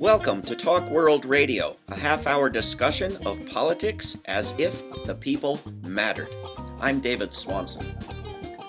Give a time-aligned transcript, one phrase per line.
[0.00, 5.60] Welcome to Talk World Radio, a half hour discussion of politics as if the people
[5.82, 6.34] mattered.
[6.80, 7.84] I'm David Swanson.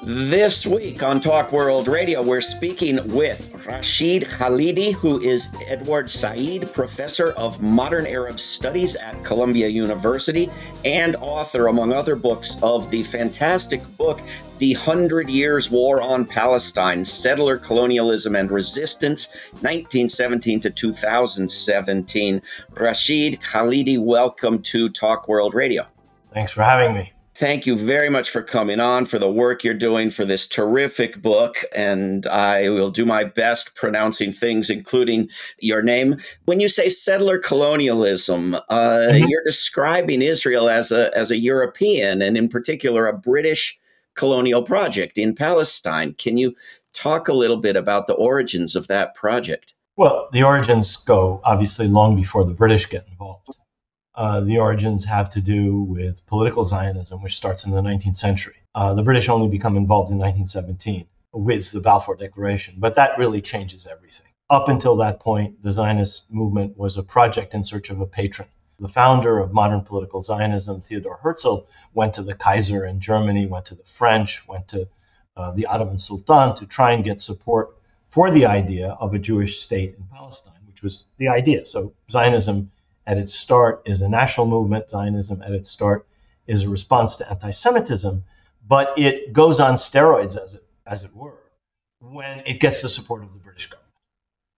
[0.03, 6.73] This week on Talk World Radio, we're speaking with Rashid Khalidi, who is Edward Said
[6.73, 10.49] Professor of Modern Arab Studies at Columbia University
[10.83, 14.21] and author, among other books, of the fantastic book,
[14.57, 19.27] The Hundred Years War on Palestine Settler Colonialism and Resistance,
[19.61, 22.41] 1917 to 2017.
[22.71, 25.85] Rashid Khalidi, welcome to Talk World Radio.
[26.33, 29.73] Thanks for having me thank you very much for coming on, for the work you're
[29.73, 31.55] doing for this terrific book.
[31.75, 36.17] And I will do my best pronouncing things, including your name.
[36.45, 39.25] When you say settler colonialism, uh, mm-hmm.
[39.27, 43.79] you're describing Israel as a, as a European and, in particular, a British
[44.13, 46.13] colonial project in Palestine.
[46.13, 46.53] Can you
[46.93, 49.73] talk a little bit about the origins of that project?
[49.97, 53.57] Well, the origins go obviously long before the British get involved.
[54.21, 58.57] Uh, the origins have to do with political Zionism, which starts in the 19th century.
[58.75, 63.41] Uh, the British only become involved in 1917 with the Balfour Declaration, but that really
[63.41, 64.27] changes everything.
[64.51, 68.47] Up until that point, the Zionist movement was a project in search of a patron.
[68.77, 73.65] The founder of modern political Zionism, Theodor Herzl, went to the Kaiser in Germany, went
[73.65, 74.87] to the French, went to
[75.35, 77.75] uh, the Ottoman Sultan to try and get support
[78.09, 81.65] for the idea of a Jewish state in Palestine, which was the idea.
[81.65, 82.69] So Zionism
[83.07, 84.89] at its start is a national movement.
[84.89, 86.07] Zionism at its start
[86.47, 88.23] is a response to anti-Semitism,
[88.67, 91.37] but it goes on steroids, as it as it were,
[91.99, 93.93] when it gets the support of the British government.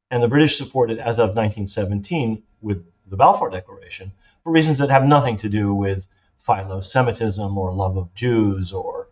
[0.10, 4.12] And the British supported as of 1917 with the Balfour Declaration
[4.44, 6.08] for reasons that have nothing to do with
[6.40, 9.08] philo-Semitism or love of Jews or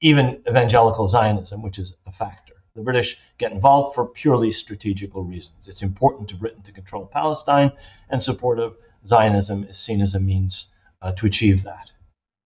[0.00, 2.49] even evangelical Zionism, which is a factor.
[2.74, 5.68] The British get involved for purely strategical reasons.
[5.68, 7.72] It's important to Britain to control Palestine,
[8.08, 10.66] and support of Zionism is seen as a means
[11.02, 11.90] uh, to achieve that.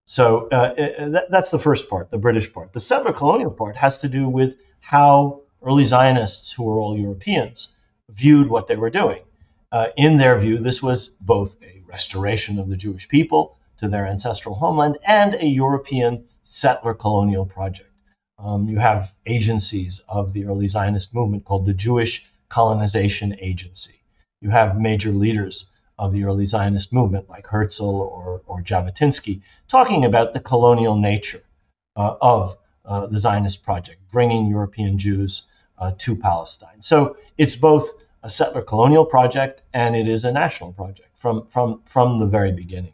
[0.06, 2.72] So uh, uh, that, that's the first part, the British part.
[2.72, 7.72] The settler colonial part has to do with how early Zionists, who were all Europeans,
[8.10, 9.22] viewed what they were doing.
[9.72, 14.06] Uh, in their view, this was both a restoration of the Jewish people to their
[14.06, 17.90] ancestral homeland and a European settler colonial project.
[18.38, 24.00] Um, you have agencies of the early Zionist movement called the Jewish Colonization Agency.
[24.40, 25.66] You have major leaders
[25.98, 31.42] of the early Zionist movement like Herzl or, or Jabotinsky talking about the colonial nature
[31.96, 35.46] uh, of uh, the Zionist project, bringing European Jews
[35.78, 36.82] uh, to Palestine.
[36.82, 37.88] So it's both
[38.22, 42.52] a settler colonial project and it is a national project from, from, from the very
[42.52, 42.92] beginning.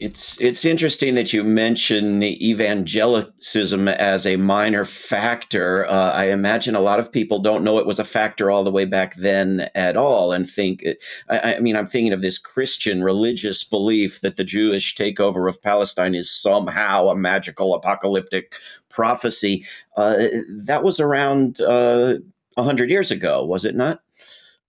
[0.00, 5.86] It's it's interesting that you mention evangelicism as a minor factor.
[5.86, 8.70] Uh, I imagine a lot of people don't know it was a factor all the
[8.70, 10.86] way back then at all, and think.
[11.28, 15.60] I, I mean, I'm thinking of this Christian religious belief that the Jewish takeover of
[15.62, 18.54] Palestine is somehow a magical apocalyptic
[18.88, 19.66] prophecy.
[19.96, 22.14] Uh, that was around uh,
[22.56, 24.00] hundred years ago, was it not?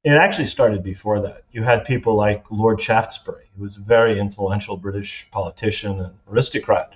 [0.02, 1.44] It actually started before that.
[1.52, 6.94] You had people like Lord Shaftesbury, who was a very influential British politician and aristocrat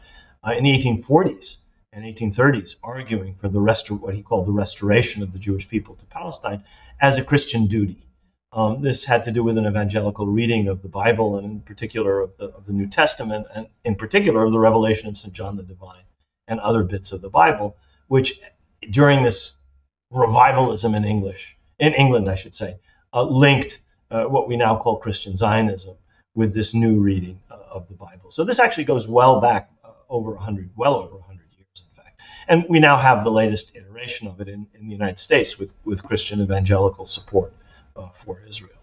[0.48, 1.58] uh, in the 1840s
[1.92, 5.96] and 1830s, arguing for the rest what he called the restoration of the Jewish people
[5.96, 6.64] to Palestine
[7.02, 8.08] as a Christian duty.
[8.54, 12.22] Um, this had to do with an evangelical reading of the Bible and in particular
[12.22, 15.34] of the, of the New Testament and in particular of the revelation of St.
[15.34, 16.06] John the Divine
[16.48, 17.76] and other bits of the Bible,
[18.08, 18.40] which
[18.90, 19.58] during this
[20.10, 22.78] revivalism in English, in England, I should say,
[23.14, 23.80] uh, linked
[24.12, 25.96] uh, what we now call Christian Zionism
[26.36, 28.32] with this new reading uh, of the Bible.
[28.32, 32.22] So this actually goes well back uh, over 100, well over 100 years, in fact.
[32.48, 35.74] And we now have the latest iteration of it in, in the United States with,
[35.86, 37.54] with Christian evangelical support
[37.96, 38.83] uh, for Israel.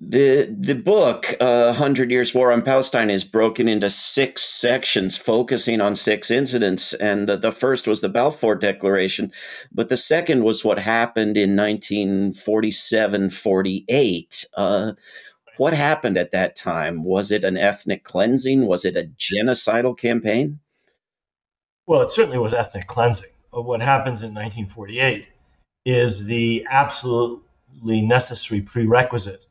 [0.00, 5.80] The the book, uh, Hundred Years War on Palestine, is broken into six sections, focusing
[5.80, 6.94] on six incidents.
[6.94, 9.30] And the, the first was the Balfour Declaration,
[9.72, 14.46] but the second was what happened in 1947-48.
[14.56, 14.94] Uh,
[15.58, 17.04] what happened at that time?
[17.04, 18.66] Was it an ethnic cleansing?
[18.66, 20.58] Was it a genocidal campaign?
[21.86, 23.30] Well, it certainly was ethnic cleansing.
[23.52, 25.28] But What happens in 1948
[25.84, 29.46] is the absolutely necessary prerequisite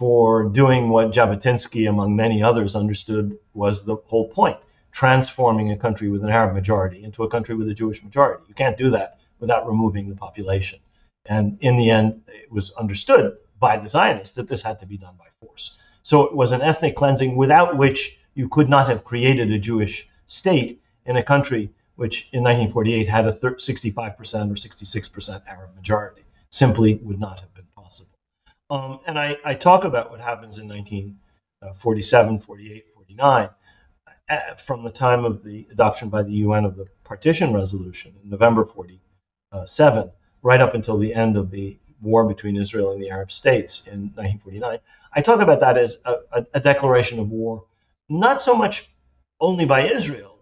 [0.00, 4.56] for doing what Jabotinsky, among many others, understood was the whole point
[4.92, 8.42] transforming a country with an Arab majority into a country with a Jewish majority.
[8.48, 10.78] You can't do that without removing the population.
[11.26, 14.96] And in the end, it was understood by the Zionists that this had to be
[14.96, 15.76] done by force.
[16.00, 20.08] So it was an ethnic cleansing without which you could not have created a Jewish
[20.24, 23.50] state in a country which in 1948 had a 65%
[24.00, 26.22] or 66% Arab majority.
[26.48, 28.09] Simply would not have been possible.
[28.70, 33.48] Um, and I, I, talk about what happens in 1947, 48, 49,
[34.28, 38.30] uh, from the time of the adoption by the UN of the partition resolution in
[38.30, 40.12] November 47,
[40.42, 44.12] right up until the end of the war between Israel and the Arab states in
[44.14, 44.78] 1949.
[45.12, 47.64] I talk about that as a, a declaration of war,
[48.08, 48.88] not so much
[49.40, 50.38] only by Israel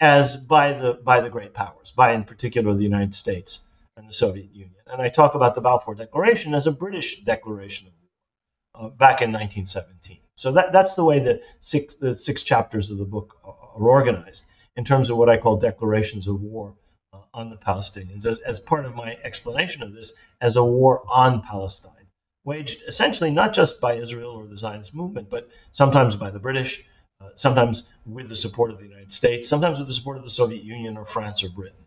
[0.00, 3.60] as by the by the great powers, by in particular the United States
[4.00, 4.82] and the Soviet Union.
[4.86, 9.20] And I talk about the Balfour Declaration as a British declaration of war uh, back
[9.20, 10.18] in 1917.
[10.34, 14.44] So that, that's the way the six, the six chapters of the book are organized
[14.76, 16.74] in terms of what I call declarations of war
[17.12, 21.02] uh, on the Palestinians, as, as part of my explanation of this as a war
[21.06, 22.08] on Palestine,
[22.44, 26.82] waged essentially not just by Israel or the Zionist movement, but sometimes by the British,
[27.20, 30.30] uh, sometimes with the support of the United States, sometimes with the support of the
[30.30, 31.84] Soviet Union or France or Britain.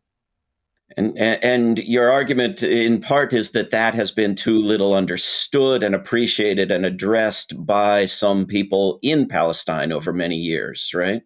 [0.96, 5.96] And, and your argument in part is that that has been too little understood and
[5.96, 11.24] appreciated and addressed by some people in Palestine over many years, right?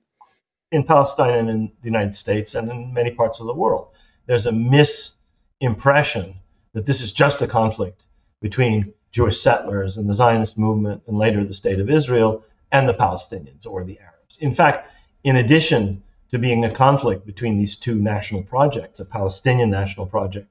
[0.71, 3.89] In Palestine and in the United States and in many parts of the world.
[4.25, 6.35] There's a misimpression
[6.73, 8.05] that this is just a conflict
[8.41, 12.93] between Jewish settlers and the Zionist movement and later the state of Israel and the
[12.93, 14.37] Palestinians or the Arabs.
[14.39, 14.91] In fact,
[15.23, 20.47] in addition to being a conflict between these two national projects, a Palestinian national project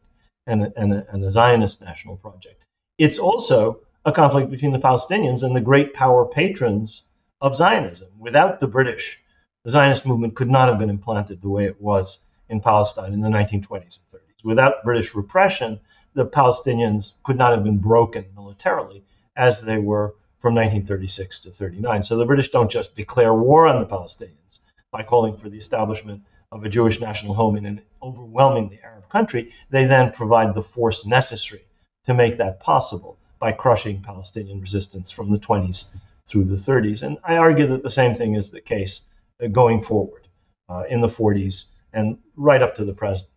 [0.47, 2.63] and a, and a, and a Zionist national project.
[2.99, 7.05] It's also a conflict between the Palestinians and the great power patrons
[7.41, 8.09] of Zionism.
[8.19, 9.21] Without the British,
[9.65, 13.21] the Zionist movement could not have been implanted the way it was in Palestine in
[13.21, 14.45] the 1920s and 30s.
[14.45, 15.81] Without British repression,
[16.15, 19.05] the Palestinians could not have been broken militarily
[19.37, 22.03] as they were from 1936 to 39.
[22.03, 24.61] So the British don't just declare war on the Palestinians
[24.97, 26.23] by calling for the establishment
[26.53, 31.05] of a Jewish national home in an overwhelmingly Arab country, they then provide the force
[31.05, 31.67] necessary
[32.05, 35.95] to make that possible by crushing Palestinian resistance from the 20s
[36.27, 37.03] through the 30s.
[37.03, 39.03] And I argue that the same thing is the case
[39.43, 40.29] uh, going forward
[40.71, 43.29] uh, in the 40s and right up to the present.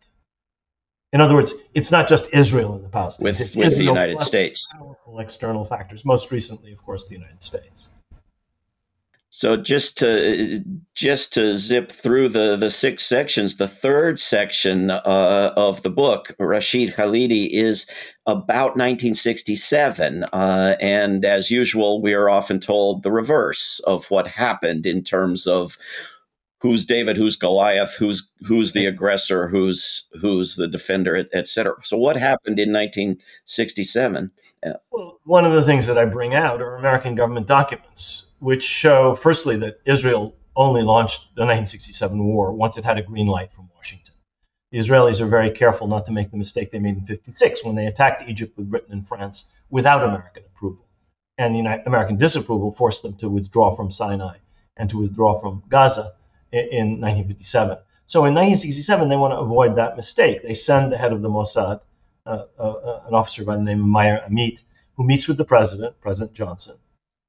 [1.11, 3.23] In other words, it's not just Israel and the Palestinians.
[3.23, 4.65] With, it's with the United States.
[4.71, 7.89] Powerful external factors, most recently, of course, the United States.
[9.31, 10.63] So just to
[10.95, 16.35] just to zip through the the six sections, the third section uh, of the book,
[16.39, 17.87] Rashid Khalidi, is
[18.25, 24.87] about 1967, uh, and as usual, we are often told the reverse of what happened
[24.87, 25.77] in terms of
[26.61, 31.75] who's David, who's Goliath, who's who's the aggressor, who's who's the defender, etc.
[31.83, 34.31] So what happened in 1967?
[34.91, 39.15] Well, one of the things that I bring out are American government documents which show,
[39.15, 43.69] firstly, that Israel only launched the 1967 war once it had a green light from
[43.75, 44.15] Washington.
[44.71, 47.75] The Israelis are very careful not to make the mistake they made in 56 when
[47.75, 50.85] they attacked Egypt with Britain and France without American approval.
[51.37, 54.37] And the United, American disapproval forced them to withdraw from Sinai
[54.77, 56.13] and to withdraw from Gaza
[56.51, 57.77] in 1957.
[58.05, 60.41] So in 1967, they want to avoid that mistake.
[60.41, 61.79] They send the head of the Mossad,
[62.25, 64.63] uh, uh, uh, an officer by the name of Meir Amit,
[64.95, 66.77] who meets with the president, President Johnson,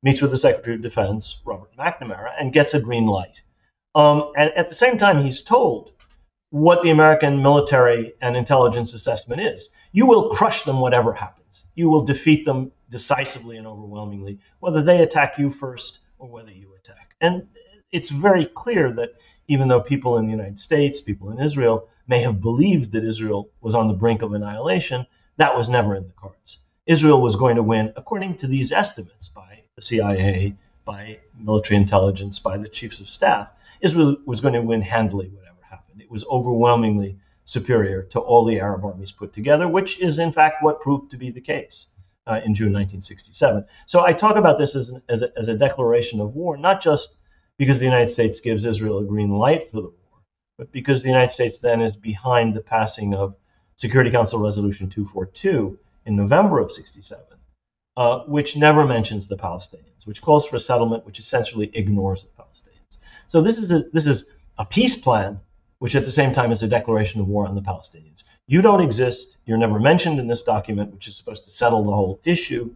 [0.02, 3.42] meets with the Secretary of Defense, Robert McNamara, and gets a green light.
[3.94, 5.92] Um, and at the same time, he's told
[6.50, 9.68] what the American military and intelligence assessment is.
[9.92, 11.70] You will crush them whatever happens.
[11.74, 16.74] You will defeat them decisively and overwhelmingly, whether they attack you first or whether you
[16.74, 17.14] attack.
[17.20, 17.46] And
[17.92, 19.10] it's very clear that
[19.48, 23.50] even though people in the United States, people in Israel, may have believed that Israel
[23.60, 26.58] was on the brink of annihilation, that was never in the cards.
[26.86, 32.38] Israel was going to win, according to these estimates by the CIA, by military intelligence,
[32.38, 33.48] by the chiefs of staff,
[33.80, 36.02] Israel was going to win handily whatever happened.
[36.02, 40.62] It was overwhelmingly superior to all the Arab armies put together, which is in fact
[40.62, 41.86] what proved to be the case
[42.26, 43.64] uh, in June 1967.
[43.86, 46.82] So I talk about this as, an, as, a, as a declaration of war, not
[46.82, 47.16] just
[47.56, 50.22] because the United States gives Israel a green light for the war,
[50.58, 53.34] but because the United States then is behind the passing of
[53.76, 57.24] Security Council Resolution 242 in November of 67,
[57.96, 62.42] uh, which never mentions the Palestinians, which calls for a settlement which essentially ignores the
[62.42, 62.98] Palestinians.
[63.26, 64.26] So this is a, this is
[64.58, 65.40] a peace plan,
[65.78, 68.24] which at the same time is a declaration of war on the Palestinians.
[68.46, 69.36] You don't exist.
[69.46, 72.74] You're never mentioned in this document, which is supposed to settle the whole issue,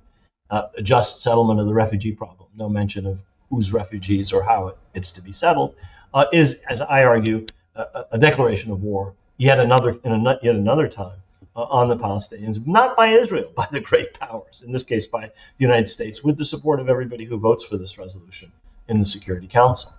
[0.51, 2.49] uh, a just settlement of the refugee problem.
[2.57, 3.19] No mention of
[3.51, 5.75] who's refugees or how it's to be settled.
[6.13, 7.45] Uh, is, as I argue,
[7.75, 11.19] a, a, declaration of war yet another in a, yet another time
[11.57, 15.27] Uh, on the Palestinians, not by Israel, by the great powers, in this case by
[15.27, 18.51] the United States, with the support of everybody who votes for this resolution
[18.89, 19.93] in the Security Council.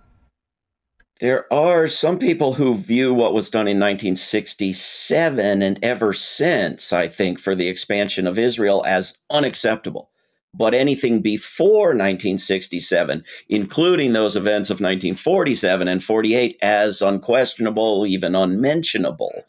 [1.21, 7.07] There are some people who view what was done in 1967 and ever since, I
[7.07, 10.09] think, for the expansion of Israel as unacceptable.
[10.57, 19.43] but anything before 1967, including those events of 1947 and 48, as unquestionable, even unmentionable.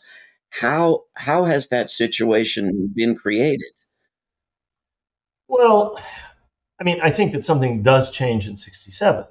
[0.60, 3.72] How how has that situation been created?
[5.48, 6.00] Well,
[6.80, 9.26] I mean, I think that something does change in 67.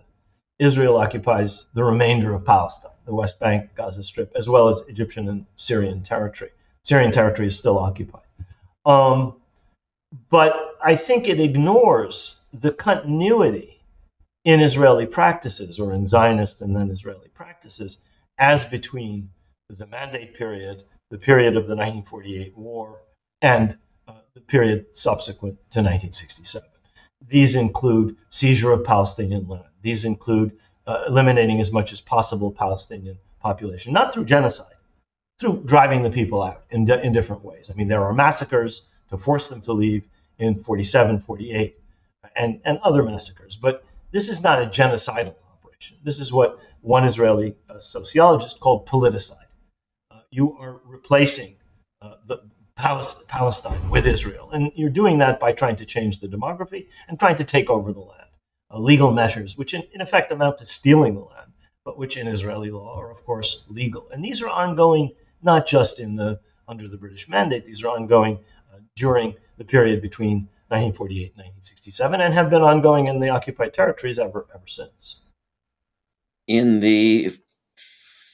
[0.59, 5.27] Israel occupies the remainder of Palestine, the West Bank, Gaza Strip, as well as Egyptian
[5.27, 6.51] and Syrian territory.
[6.83, 8.21] Syrian territory is still occupied.
[8.85, 9.35] Um,
[10.29, 13.81] but I think it ignores the continuity
[14.45, 18.03] in Israeli practices or in Zionist and then Israeli practices
[18.37, 19.29] as between
[19.69, 22.99] the mandate period, the period of the 1948 war,
[23.41, 26.67] and uh, the period subsequent to 1967.
[27.27, 29.65] These include seizure of Palestinian land.
[29.81, 30.57] These include
[30.87, 34.73] uh, eliminating as much as possible Palestinian population, not through genocide,
[35.39, 37.69] through driving the people out in, in different ways.
[37.69, 40.07] I mean, there are massacres to force them to leave
[40.39, 41.79] in 47, 48,
[42.35, 43.55] and, and other massacres.
[43.55, 45.97] But this is not a genocidal operation.
[46.03, 49.44] This is what one Israeli uh, sociologist called politicide.
[50.35, 51.55] You are replacing
[52.01, 52.39] uh, the
[52.75, 57.37] Palestine with Israel, and you're doing that by trying to change the demography and trying
[57.37, 58.31] to take over the land.
[58.69, 61.53] Uh, legal measures, which in, in effect amount to stealing the land,
[61.85, 64.09] but which in Israeli law are, of course, legal.
[64.11, 65.11] And these are ongoing
[65.41, 67.63] not just in the under the British Mandate.
[67.63, 68.37] These are ongoing
[68.73, 73.73] uh, during the period between 1948 and 1967 and have been ongoing in the occupied
[73.73, 75.21] territories ever ever since.
[76.45, 77.37] In the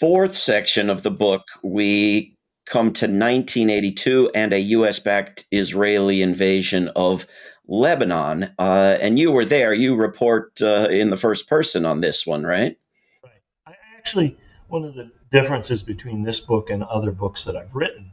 [0.01, 4.97] fourth section of the book, we come to 1982 and a U.S.
[4.97, 7.27] backed Israeli invasion of
[7.67, 8.51] Lebanon.
[8.57, 9.75] Uh, and you were there.
[9.75, 12.75] You report uh, in the first person on this one, right?
[13.23, 13.33] Right.
[13.67, 14.35] I actually,
[14.69, 18.09] one of the differences between this book and other books that I've written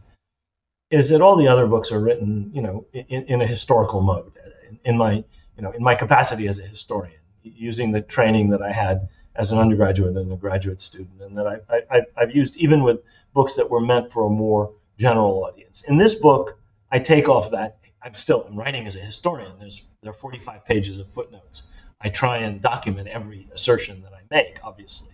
[0.90, 4.32] is that all the other books are written, you know, in, in a historical mode.
[4.68, 5.24] In, in, my,
[5.56, 9.52] you know, in my capacity as a historian, using the training that I had as
[9.52, 13.00] an undergraduate and a graduate student, and that I, I, I've used even with
[13.32, 15.84] books that were meant for a more general audience.
[15.88, 16.58] In this book,
[16.90, 17.78] I take off that.
[18.02, 19.52] I'm still I'm writing as a historian.
[19.60, 21.68] There's there are 45 pages of footnotes.
[22.00, 25.12] I try and document every assertion that I make, obviously,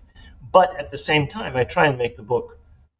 [0.52, 2.58] but at the same time, I try and make the book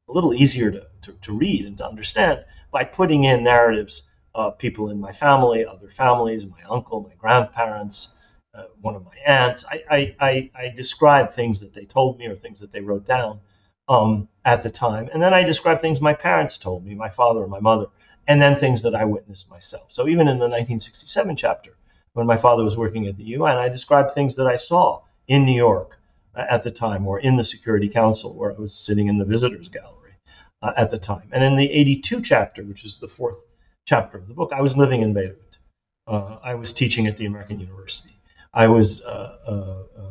[0.09, 4.03] a little easier to, to, to read and to understand by putting in narratives
[4.35, 8.14] of people in my family, other families, my uncle, my grandparents,
[8.55, 9.65] uh, one of my aunts.
[9.69, 13.05] I, I, I, I, describe things that they told me or things that they wrote
[13.05, 13.41] down
[13.89, 15.09] um, at the time.
[15.13, 17.87] And then I describe things my parents told me, my father and my mother,
[18.29, 19.91] and then things that I witnessed myself.
[19.91, 21.77] So even in the 1967 chapter,
[22.13, 25.45] when my father was working at the UN, I described things that I saw in
[25.45, 25.99] New York
[26.35, 29.69] at the time, or in the Security Council, where I was sitting in the visitors
[29.69, 30.15] gallery
[30.63, 31.29] uh, at the time.
[31.33, 33.39] And in the 82 chapter, which is the fourth
[33.87, 35.59] chapter of the book, I was living in Beirut.
[36.07, 38.15] Uh, I was teaching at the American University.
[38.55, 40.11] I was uh, uh, uh,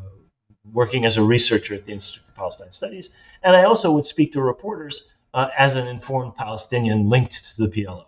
[0.72, 3.10] working as a researcher at the Institute for Palestine Studies,
[3.42, 8.06] and I also would speak to reporters as an informed Palestinian linked to the PLO.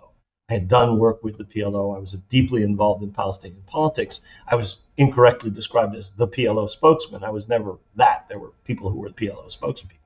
[0.49, 1.95] I had done work with the PLO.
[1.95, 4.21] I was deeply involved in Palestinian politics.
[4.47, 7.23] I was incorrectly described as the PLO spokesman.
[7.23, 8.25] I was never that.
[8.29, 9.97] There were people who were the PLO spokespeople.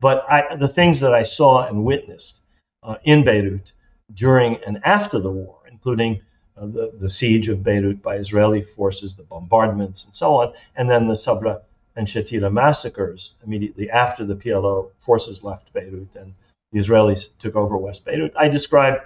[0.00, 2.42] But I, the things that I saw and witnessed
[2.82, 3.72] uh, in Beirut
[4.14, 6.20] during and after the war, including
[6.56, 10.90] uh, the, the siege of Beirut by Israeli forces, the bombardments, and so on, and
[10.90, 11.62] then the Sabra
[11.96, 16.34] and Shatila massacres immediately after the PLO forces left Beirut and
[16.72, 18.32] the Israelis took over West Beirut.
[18.36, 19.02] I described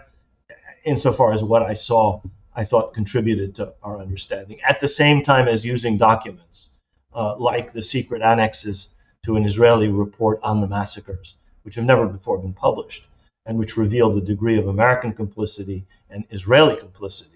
[0.85, 2.21] insofar as what I saw,
[2.55, 4.61] I thought contributed to our understanding.
[4.63, 6.69] At the same time as using documents
[7.15, 8.91] uh, like the secret annexes
[9.25, 13.07] to an Israeli report on the massacres, which have never before been published,
[13.47, 17.36] and which reveal the degree of American complicity and Israeli complicity,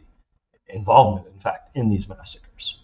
[0.73, 2.79] involvement, in fact, in these massacres.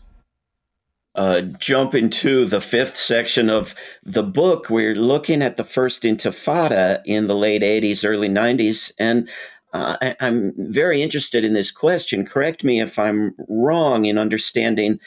[1.14, 4.68] Uh, jump into the fifth section of the book.
[4.68, 8.92] We're looking at the first Intifada in the late 80s, early 90s.
[8.98, 9.26] And
[9.72, 12.26] uh, I, am very interested in this question.
[12.26, 15.00] Correct me if I'm wrong in understanding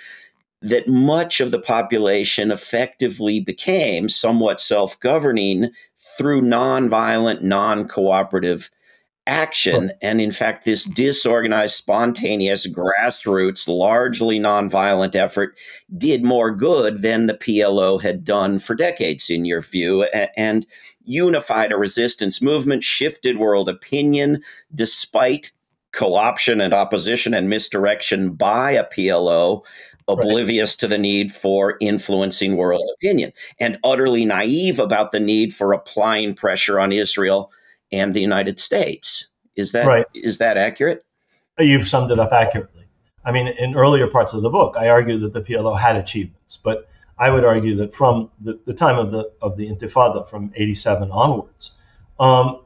[0.63, 5.69] that much of the population effectively became somewhat self governing
[6.17, 8.71] through nonviolent, non cooperative
[9.29, 9.91] action.
[10.01, 15.57] And in fact, this disorganized, spontaneous, grassroots, largely nonviolent effort
[15.95, 20.03] did more good than the PLO had done for decades, in your view,
[20.36, 20.65] and
[21.03, 24.41] unified a resistance movement, shifted world opinion
[24.74, 25.51] despite
[25.91, 29.63] co option and opposition and misdirection by a PLO.
[30.07, 30.79] Oblivious right.
[30.79, 36.33] to the need for influencing world opinion and utterly naive about the need for applying
[36.33, 37.51] pressure on Israel
[37.91, 39.34] and the United States.
[39.55, 40.05] Is that right.
[40.13, 41.03] is that accurate?
[41.58, 42.86] You've summed it up accurately.
[43.25, 46.58] I mean, in earlier parts of the book, I argue that the PLO had achievements,
[46.58, 50.53] but I would argue that from the, the time of the of the Intifada, from
[50.55, 51.75] '87 onwards,
[52.19, 52.62] um,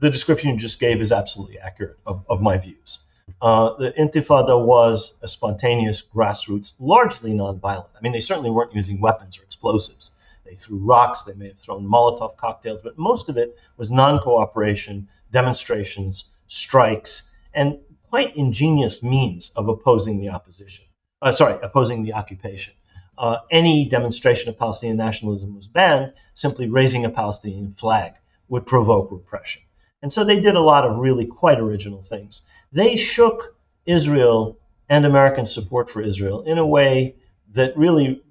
[0.00, 3.00] the description you just gave is absolutely accurate of, of my views.
[3.42, 7.88] Uh, the Intifada was a spontaneous grassroots, largely nonviolent.
[7.96, 10.12] I mean, they certainly weren't using weapons or explosives.
[10.48, 14.18] They threw rocks, they may have thrown Molotov cocktails, but most of it was non
[14.20, 17.78] cooperation, demonstrations, strikes, and
[18.08, 20.86] quite ingenious means of opposing the opposition.
[21.20, 22.72] Uh, sorry, opposing the occupation.
[23.18, 28.12] Uh, any demonstration of Palestinian nationalism was banned, simply raising a Palestinian flag
[28.48, 29.60] would provoke repression.
[30.00, 32.42] And so they did a lot of really quite original things.
[32.72, 37.16] They shook Israel and American support for Israel in a way
[37.52, 38.22] that really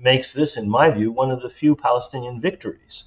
[0.00, 3.04] makes this, in my view, one of the few Palestinian victories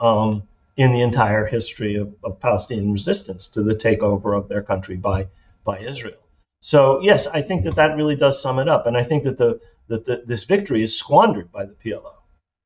[0.00, 0.42] um,
[0.76, 5.26] in the entire history of, of, Palestinian resistance to the takeover of their country by
[5.64, 6.22] by Israel.
[6.60, 9.36] So yes, I think that that really does sum it up, and I think that
[9.36, 12.12] the that the, this victory is squandered by the PLO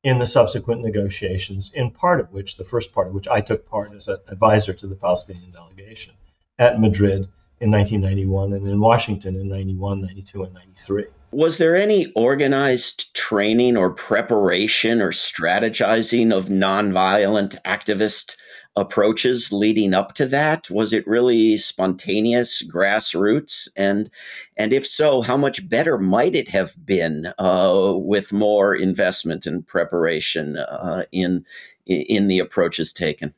[0.03, 3.67] in the subsequent negotiations, in part of which, the first part of which I took
[3.67, 6.13] part as an advisor to the Palestinian delegation
[6.57, 7.27] at Madrid
[7.61, 11.05] in 1991 and in Washington in 91, 92, and 93.
[11.31, 18.35] Was there any organized training or preparation or strategizing of nonviolent activist
[18.75, 20.69] approaches leading up to that?
[20.69, 23.69] Was it really spontaneous grassroots?
[23.77, 24.09] And
[24.57, 29.65] and if so, how much better might it have been uh, with more investment and
[29.65, 31.45] preparation uh, in
[31.85, 33.35] in the approaches taken?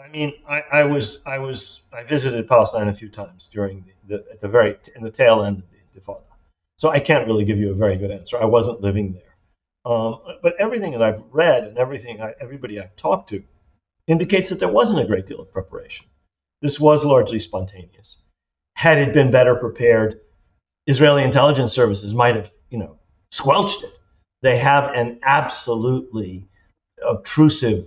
[0.00, 4.16] I mean, I, I, was I was I visited Palestine a few times during the,
[4.16, 6.22] the at the very in the tail end of the Intifada,
[6.76, 8.40] so I can't really give you a very good answer.
[8.40, 12.94] I wasn't living there, um, but everything that I've read and everything I, everybody I've
[12.96, 13.42] talked to
[14.06, 16.06] indicates that there wasn't a great deal of preparation.
[16.62, 18.18] This was largely spontaneous.
[18.74, 20.20] Had it been better prepared,
[20.86, 22.98] Israeli intelligence services might have, you know,
[23.30, 23.92] squelched it.
[24.42, 26.48] They have an absolutely
[27.04, 27.86] obtrusive,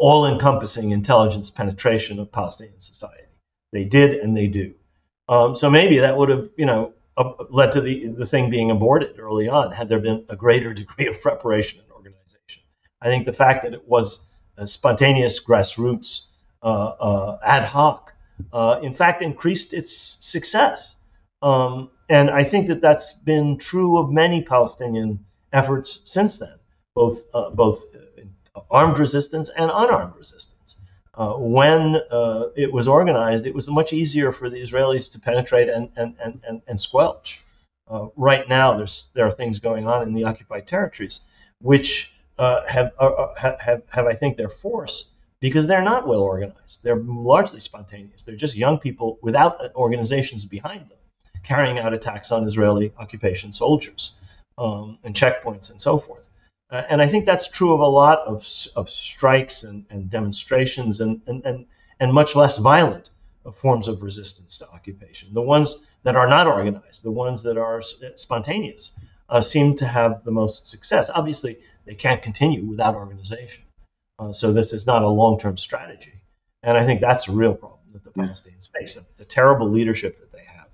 [0.00, 3.24] all-encompassing intelligence penetration of Palestinian society.
[3.72, 4.74] They did, and they do.
[5.28, 8.70] Um, so maybe that would have, you know, uh, led to the the thing being
[8.70, 12.62] aborted early on had there been a greater degree of preparation and organization.
[13.00, 14.24] I think the fact that it was
[14.64, 16.26] spontaneous grassroots
[16.62, 18.12] uh, uh, ad hoc,
[18.52, 20.96] uh, in fact, increased its success.
[21.42, 26.58] Um, and I think that that's been true of many Palestinian efforts since then,
[26.94, 27.84] both both
[28.70, 30.76] armed resistance and unarmed resistance.
[31.14, 35.68] Uh, when uh, it was organized, it was much easier for the Israelis to penetrate
[35.68, 37.44] and, and, and, and, and squelch.
[37.88, 41.20] Uh, right now, there's, there are things going on in the occupied territories
[41.60, 45.10] which uh, have, uh, uh have, have, I think, their force
[45.40, 46.80] because they're not well organized.
[46.82, 48.22] They're largely spontaneous.
[48.22, 50.98] They're just young people without organizations behind them
[51.42, 54.12] carrying out attacks on Israeli occupation soldiers
[54.58, 56.28] um, and checkpoints and so forth.
[56.70, 61.00] Uh, and I think that's true of a lot of, of strikes and, and demonstrations
[61.00, 61.66] and, and, and,
[61.98, 63.10] and much less violent
[63.54, 65.34] forms of resistance to occupation.
[65.34, 68.92] The ones that are not organized, the ones that are spontaneous,
[69.28, 71.10] uh, seem to have the most success.
[71.12, 73.64] Obviously, they can't continue without organization.
[74.18, 76.12] Uh, so this is not a long-term strategy,
[76.62, 80.18] and I think that's a real problem that the Palestinians face: the, the, terrible leadership
[80.18, 80.66] that they have,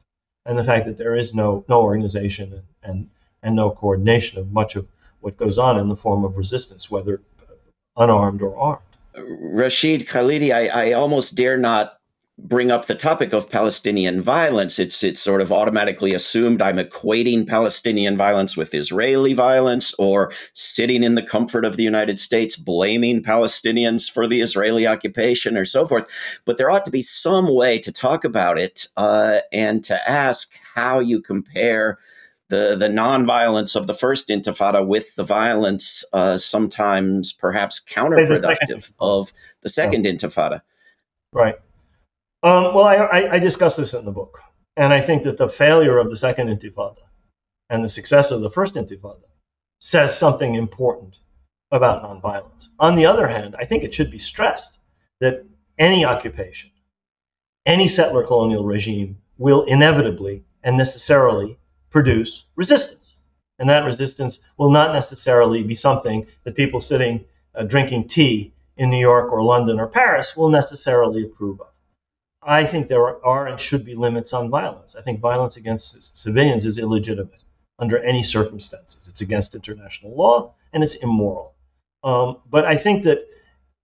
[0.45, 3.11] and the fact that there is no no organization and, and
[3.43, 4.89] and no coordination of much of
[5.21, 7.21] what goes on in the form of resistance, whether
[7.97, 8.83] unarmed or armed.
[9.17, 11.97] Rashid Khalidi, I, I almost dare not
[12.39, 17.47] bring up the topic of Palestinian violence, it's it's sort of automatically assumed I'm equating
[17.47, 23.23] Palestinian violence with Israeli violence or sitting in the comfort of the United States blaming
[23.23, 26.07] Palestinians for the Israeli occupation or so forth.
[26.45, 30.53] But there ought to be some way to talk about it uh, and to ask
[30.75, 31.99] how you compare
[32.49, 39.33] the the nonviolence of the first Intifada with the violence, uh, sometimes perhaps counterproductive, of
[39.63, 40.63] the second Intifada.
[41.33, 41.57] Right.
[42.43, 44.41] Um, well, I, I, I discuss this in the book.
[44.77, 47.03] And I think that the failure of the second intifada
[47.71, 49.23] and the success of the first intifada
[49.81, 51.19] says something important
[51.71, 52.69] about nonviolence.
[52.79, 54.79] On the other hand, I think it should be stressed
[55.21, 55.45] that
[55.79, 56.71] any occupation,
[57.65, 61.59] any settler colonial regime will inevitably and necessarily
[61.91, 63.15] produce resistance.
[63.59, 68.91] And that resistance will not necessarily be something that people sitting uh, drinking tea in
[68.91, 71.69] New York or London or Paris will necessarily approve of.
[72.43, 74.95] I think there are and should be limits on violence.
[74.95, 77.43] I think violence against civilians is illegitimate
[77.79, 79.09] under any circumstances.
[79.09, 81.55] It's against international law and it's immoral.
[82.05, 83.27] Um, but I think that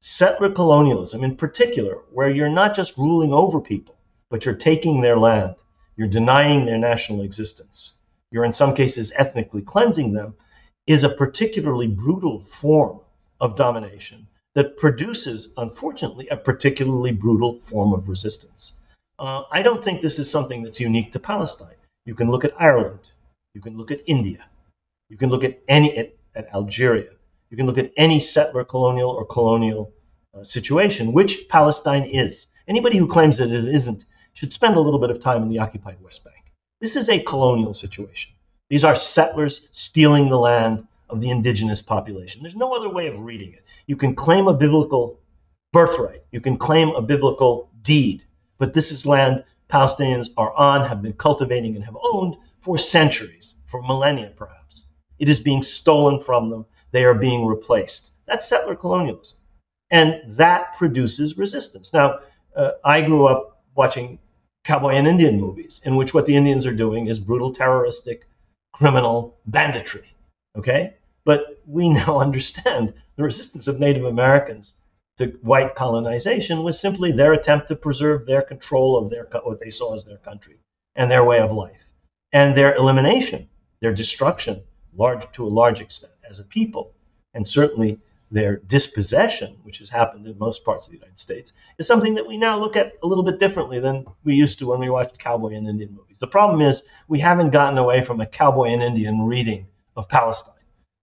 [0.00, 3.96] settler colonialism, in particular, where you're not just ruling over people,
[4.30, 5.56] but you're taking their land
[5.96, 7.98] you're denying their national existence,
[8.30, 10.34] you're in some cases ethnically cleansing them,
[10.86, 13.00] is a particularly brutal form
[13.40, 18.74] of domination that produces, unfortunately, a particularly brutal form of resistance.
[19.18, 21.76] Uh, I don't think this is something that's unique to Palestine.
[22.04, 23.10] You can look at Ireland,
[23.54, 24.44] you can look at India,
[25.08, 27.10] you can look at any at, at Algeria,
[27.50, 29.92] you can look at any settler colonial or colonial
[30.34, 32.48] uh, situation, which Palestine is.
[32.66, 35.58] Anybody who claims that it isn't should spend a little bit of time in the
[35.58, 36.52] occupied West Bank.
[36.80, 38.32] This is a colonial situation.
[38.68, 42.42] These are settlers stealing the land of the indigenous population.
[42.42, 43.64] There's no other way of reading it.
[43.86, 45.20] You can claim a biblical
[45.72, 48.24] birthright, you can claim a biblical deed,
[48.58, 53.54] but this is land Palestinians are on, have been cultivating, and have owned for centuries,
[53.66, 54.84] for millennia perhaps.
[55.18, 58.10] It is being stolen from them, they are being replaced.
[58.26, 59.38] That's settler colonialism.
[59.90, 61.92] And that produces resistance.
[61.92, 62.20] Now,
[62.54, 64.18] uh, I grew up watching
[64.64, 68.26] cowboy and Indian movies in which what the Indians are doing is brutal, terroristic,
[68.72, 70.06] criminal banditry.
[70.56, 70.94] Okay?
[71.24, 74.74] But we now understand the resistance of Native Americans
[75.18, 79.70] to white colonization was simply their attempt to preserve their control of their what they
[79.70, 80.58] saw as their country
[80.96, 81.84] and their way of life,
[82.32, 83.48] and their elimination,
[83.80, 84.62] their destruction,
[84.96, 86.92] large to a large extent as a people,
[87.34, 87.98] and certainly
[88.32, 92.26] their dispossession, which has happened in most parts of the United States, is something that
[92.26, 95.18] we now look at a little bit differently than we used to when we watched
[95.18, 96.18] cowboy and Indian movies.
[96.18, 99.66] The problem is we haven't gotten away from a cowboy and Indian reading
[99.96, 100.54] of Palestine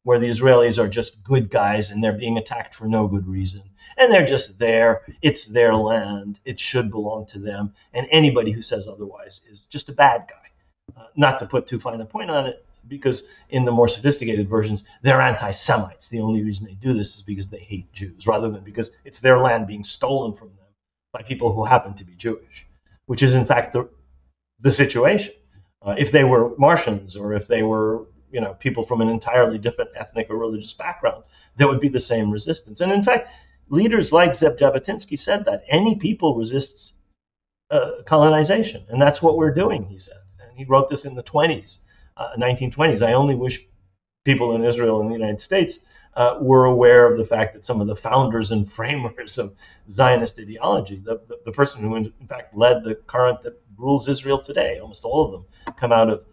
[0.04, 3.62] where the Israelis are just good guys and they're being attacked for no good reason.
[3.98, 5.02] And they're just there.
[5.22, 6.40] It's their land.
[6.46, 7.74] It should belong to them.
[7.94, 11.00] And anybody who says otherwise is just a bad guy.
[11.00, 14.50] Uh, not to put too fine a point on it, because in the more sophisticated
[14.50, 16.10] versions, they're anti Semites.
[16.10, 19.20] The only reason they do this is because they hate Jews, rather than because it's
[19.20, 20.66] their land being stolen from them
[21.14, 22.66] by people who happen to be Jewish,
[23.06, 23.90] which is in fact the,
[24.60, 25.34] the situation.
[25.82, 29.58] Uh, if they were Martians or if they were you know people from an entirely
[29.58, 31.24] different ethnic or religious background,
[31.56, 32.82] there would be the same resistance.
[32.82, 33.30] And in fact,
[33.70, 36.94] leaders like Ze'ev Jabotinsky said that any people resists
[37.72, 39.86] uh, colonization, and that's what we're doing.
[39.86, 41.78] He said, and he wrote this in the 20s,
[42.20, 43.02] uh, 1920s.
[43.02, 43.66] I only wish
[44.26, 45.80] people in Israel and the United States
[46.16, 49.56] uh, were aware of the fact that some of the founders and framers of
[49.90, 54.40] Zionist ideology, the, the, the person who in, fact led the current that rules Israel
[54.40, 55.46] today, almost all of them
[55.78, 56.24] come out of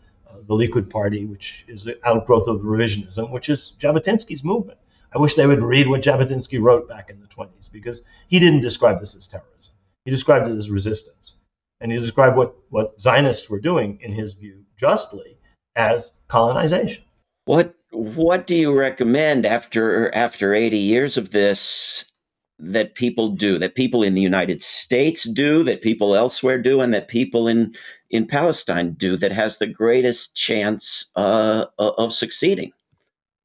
[0.47, 4.79] the Likud party, which is the outgrowth of revisionism, which is Jabotinsky's movement.
[5.15, 8.61] I wish they would read what Jabotinsky wrote back in the 20s because he didn't
[8.61, 9.75] describe this as terrorism.
[10.05, 11.35] He described it as resistance.
[11.81, 15.36] And he described what, what Zionists were doing, in his view, justly,
[15.77, 17.03] as colonization.
[17.45, 22.11] What what do you recommend after after 80 years of this
[22.59, 26.93] that people do, that people in the United States do, that people elsewhere do, and
[26.95, 27.75] that people in
[28.11, 32.73] in Palestine do that has the greatest chance uh, of succeeding?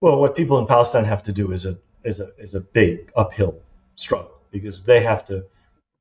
[0.02, 3.12] Well, what people in Palestine have to do is a is a is a big
[3.16, 3.56] uphill
[3.96, 5.44] struggle because they have to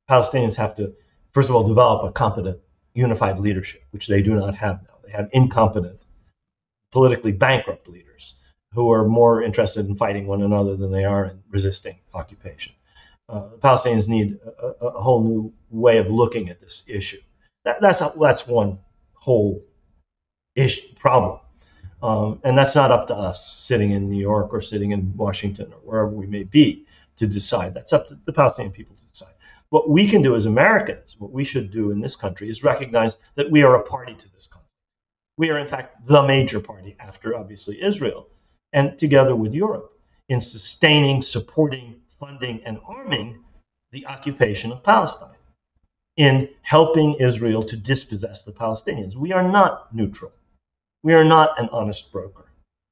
[0.09, 0.93] Palestinians have to
[1.33, 2.59] first of all develop a competent
[2.93, 4.95] unified leadership, which they do not have now.
[5.05, 6.00] They have incompetent,
[6.91, 8.35] politically bankrupt leaders
[8.73, 12.73] who are more interested in fighting one another than they are in resisting occupation
[13.31, 17.19] uh, Palestinians need a, a, whole new way of looking at this issue.
[17.63, 18.79] That, that's a, that's one
[19.13, 19.63] whole
[20.55, 21.39] issue problem,
[22.03, 25.71] um, and that's not up to us sitting in New York or sitting in Washington
[25.71, 27.73] or wherever we may be to decide.
[27.73, 29.33] That's up to the Palestinian people to decide.
[29.69, 33.17] What we can do as Americans, what we should do in this country, is recognize
[33.35, 34.60] that we are a party to this conflict.
[35.41, 38.27] We are, in fact, the major party after obviously Israel,
[38.73, 39.91] and together with Europe
[40.29, 43.43] in sustaining, supporting, funding and arming
[43.91, 45.41] the occupation of Palestine,
[46.15, 49.15] in helping Israel to dispossess the Palestinians.
[49.15, 50.31] We are not neutral.
[51.01, 52.45] We are not an honest broker.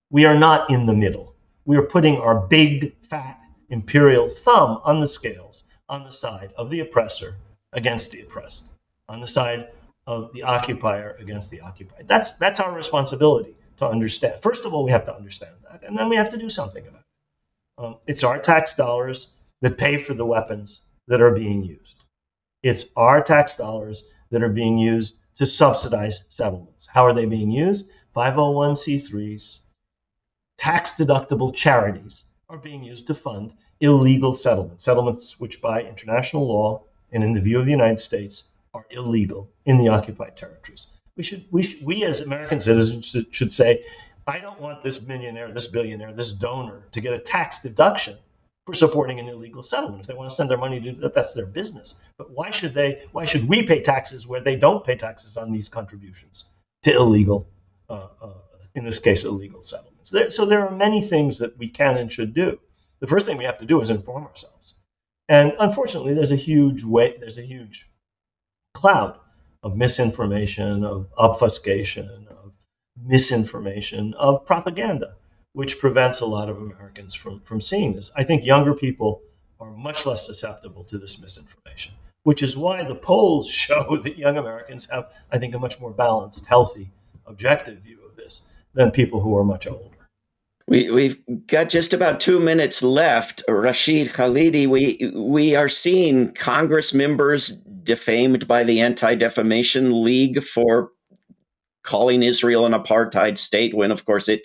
[0.09, 1.35] We are not in the middle.
[1.65, 6.71] We are putting our big, fat imperial thumb on the scales on the side of
[6.71, 7.35] the oppressor
[7.73, 8.71] against the oppressed,
[9.07, 9.67] on the side
[10.09, 12.07] of the occupier against the occupied.
[12.07, 14.41] That's, that's our responsibility to understand.
[14.41, 16.85] First of all, we have to understand that, and then we have to do something
[16.87, 17.83] about it.
[17.83, 19.27] Um, it's our tax dollars
[19.61, 22.03] that pay for the weapons that are being used.
[22.63, 26.87] It's our tax dollars that are being used to subsidize settlements.
[26.91, 27.85] How are they being used?
[28.15, 29.59] 501c3s,
[30.57, 36.81] tax deductible charities are being used to fund illegal settlements, settlements which, by international law
[37.11, 40.87] and in the view of the United States, are illegal in the occupied territories.
[41.15, 43.83] We should, we, should, we as American citizens should say,
[44.27, 48.17] I don't want this millionaire, this billionaire, this donor to get a tax deduction
[48.65, 50.01] for supporting an illegal settlement.
[50.01, 51.95] If they want to send their money to that, that's their business.
[52.17, 53.03] But why should they?
[53.11, 56.45] Why should we pay taxes where they don't pay taxes on these contributions
[56.83, 57.47] to illegal,
[57.89, 58.33] uh, uh,
[58.75, 60.11] in this case, illegal settlements?
[60.11, 62.59] There, so there are many things that we can and should do.
[62.99, 64.75] The first thing we have to do is inform ourselves.
[65.27, 67.89] And unfortunately, there's a huge way, there's a huge
[68.79, 69.19] cloud
[69.61, 72.53] of misinformation, of obfuscation, of
[73.05, 75.15] misinformation, of propaganda,
[75.51, 78.09] which prevents a lot of Americans from, from seeing this.
[78.15, 79.21] I think younger people
[79.59, 84.37] are much less susceptible to this misinformation, which is why the polls show that young
[84.37, 86.89] Americans have, I think, a much more balanced, healthy,
[87.25, 88.41] objective view of this
[88.73, 89.89] than people who are much older.
[90.69, 93.43] We, we've got just about two minutes left.
[93.49, 97.59] Rashid Khalidi, we, we are seeing Congress members
[97.89, 100.91] defamed by the Anti Defamation League for
[101.81, 104.43] calling Israel an apartheid state, when, of course, it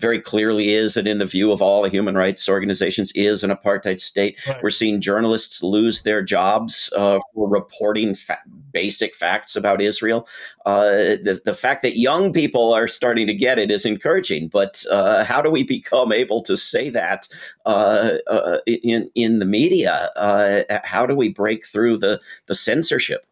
[0.00, 4.00] very clearly is, and in the view of all human rights organizations, is an apartheid
[4.00, 4.38] state.
[4.48, 4.62] Right.
[4.62, 8.38] We're seeing journalists lose their jobs uh, for reporting fa-
[8.72, 10.26] basic facts about Israel.
[10.64, 14.84] Uh, the, the fact that young people are starting to get it is encouraging, but
[14.90, 17.28] uh, how do we become able to say that
[17.66, 20.08] uh, uh, in in the media?
[20.16, 23.26] Uh, how do we break through the the censorship?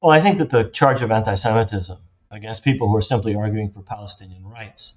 [0.00, 1.98] Well, I think that the charge of anti-Semitism
[2.30, 4.94] against people who are simply arguing for Palestinian rights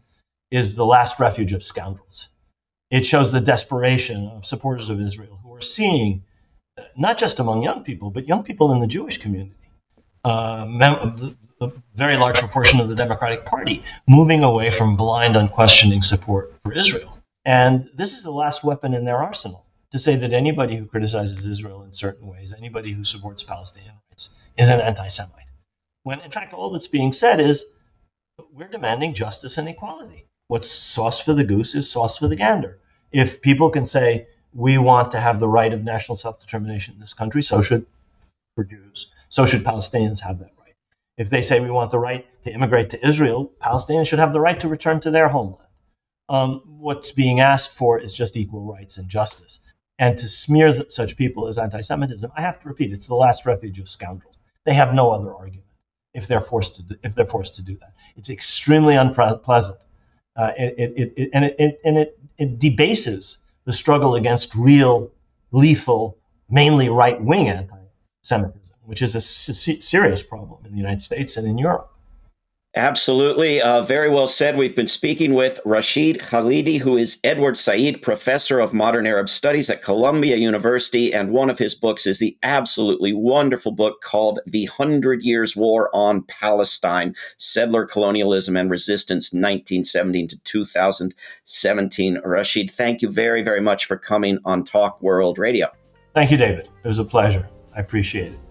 [0.51, 2.27] is the last refuge of scoundrels.
[2.89, 6.23] It shows the desperation of supporters of Israel who are seeing,
[6.97, 9.55] not just among young people, but young people in the Jewish community,
[10.25, 10.67] uh,
[11.61, 16.73] a very large proportion of the Democratic Party moving away from blind, unquestioning support for
[16.73, 17.17] Israel.
[17.45, 21.45] And this is the last weapon in their arsenal to say that anybody who criticizes
[21.45, 25.45] Israel in certain ways, anybody who supports Palestinian rights, is an anti Semite.
[26.03, 27.65] When in fact, all that's being said is
[28.53, 32.77] we're demanding justice and equality what's sauce for the goose is sauce for the gander.
[33.13, 37.13] If people can say we want to have the right of national self-determination in this
[37.13, 37.85] country, so should
[38.55, 40.75] for Jews, so should Palestinians have that right.
[41.17, 44.41] If they say we want the right to immigrate to Israel, Palestinians should have the
[44.41, 45.69] right to return to their homeland.
[46.27, 49.59] Um, what's being asked for is just equal rights and justice.
[49.99, 53.79] And to smear such people as anti-Semitism, I have to repeat, it's the last refuge
[53.79, 54.39] of scoundrels.
[54.65, 55.69] They have no other argument
[56.13, 57.93] if they're forced to do, if they're forced to do that.
[58.17, 59.79] It's extremely unpleasant
[60.35, 65.11] uh, it, it, it, and it, and it, it debases the struggle against real,
[65.51, 66.17] lethal,
[66.49, 67.75] mainly right wing anti
[68.23, 71.91] Semitism, which is a serious problem in the United States and in Europe.
[72.75, 73.61] Absolutely.
[73.61, 74.55] Uh, very well said.
[74.55, 79.69] We've been speaking with Rashid Khalidi, who is Edward Said Professor of Modern Arab Studies
[79.69, 81.13] at Columbia University.
[81.13, 85.89] And one of his books is the absolutely wonderful book called The Hundred Years' War
[85.93, 92.21] on Palestine Settler Colonialism and Resistance, 1917 to 2017.
[92.23, 95.67] Rashid, thank you very, very much for coming on Talk World Radio.
[96.13, 96.69] Thank you, David.
[96.85, 97.49] It was a pleasure.
[97.75, 98.50] I appreciate it.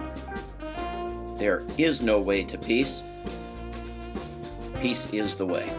[1.41, 3.03] There is no way to peace.
[4.79, 5.73] Peace is the way.